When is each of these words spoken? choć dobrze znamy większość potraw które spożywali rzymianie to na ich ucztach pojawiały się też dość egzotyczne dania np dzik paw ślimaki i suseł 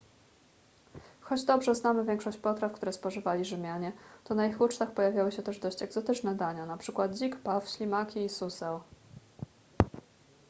choć 1.21 1.45
dobrze 1.45 1.75
znamy 1.75 2.05
większość 2.05 2.37
potraw 2.37 2.73
które 2.73 2.93
spożywali 2.93 3.45
rzymianie 3.45 3.91
to 4.23 4.35
na 4.35 4.45
ich 4.47 4.61
ucztach 4.61 4.91
pojawiały 4.91 5.31
się 5.31 5.43
też 5.43 5.59
dość 5.59 5.81
egzotyczne 5.81 6.35
dania 6.35 6.63
np 6.63 7.09
dzik 7.09 7.35
paw 7.35 7.69
ślimaki 7.69 8.25
i 8.25 8.29
suseł 8.29 8.81